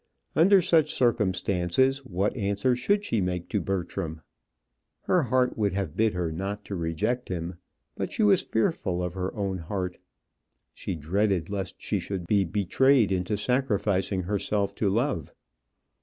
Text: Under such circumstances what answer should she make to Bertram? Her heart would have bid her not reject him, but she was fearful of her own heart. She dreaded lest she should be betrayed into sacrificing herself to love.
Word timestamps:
Under 0.35 0.63
such 0.63 0.91
circumstances 0.91 1.99
what 2.03 2.35
answer 2.35 2.75
should 2.75 3.05
she 3.05 3.21
make 3.21 3.49
to 3.49 3.61
Bertram? 3.61 4.21
Her 5.01 5.21
heart 5.21 5.59
would 5.59 5.73
have 5.73 5.95
bid 5.95 6.15
her 6.15 6.31
not 6.31 6.67
reject 6.71 7.29
him, 7.29 7.59
but 7.95 8.11
she 8.11 8.23
was 8.23 8.41
fearful 8.41 9.03
of 9.03 9.13
her 9.13 9.31
own 9.35 9.59
heart. 9.59 9.99
She 10.73 10.95
dreaded 10.95 11.51
lest 11.51 11.75
she 11.77 11.99
should 11.99 12.25
be 12.25 12.43
betrayed 12.45 13.11
into 13.11 13.37
sacrificing 13.37 14.23
herself 14.23 14.73
to 14.73 14.89
love. 14.89 15.33